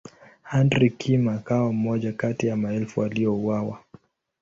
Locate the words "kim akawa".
0.89-1.73